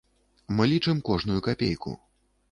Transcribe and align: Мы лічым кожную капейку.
Мы 0.55 0.63
лічым 0.71 1.01
кожную 1.09 1.39
капейку. 1.49 1.93